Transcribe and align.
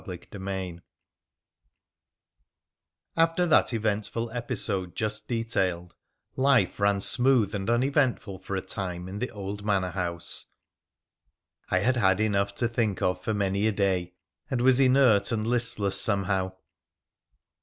CHAPTEE 0.03 0.39
XXIV 0.39 0.79
After 3.15 3.45
that 3.45 3.71
eventful 3.71 4.31
episode 4.31 4.95
just 4.95 5.27
detailed, 5.27 5.93
life 6.35 6.79
ran 6.79 6.99
smooth 7.01 7.53
and 7.53 7.69
uneventful 7.69 8.39
for 8.39 8.55
a 8.55 8.61
time 8.63 9.07
in 9.07 9.19
the 9.19 9.29
old 9.29 9.63
manor 9.63 9.91
house. 9.91 10.47
I 11.69 11.81
had 11.81 11.97
had 11.97 12.19
enough 12.19 12.55
to 12.55 12.67
think 12.67 12.99
of 13.03 13.21
for 13.23 13.35
many 13.35 13.67
a 13.67 13.71
day, 13.71 14.15
and 14.49 14.61
was 14.61 14.79
inert 14.79 15.31
and 15.31 15.45
listless 15.45 16.01
somehow. 16.01 16.53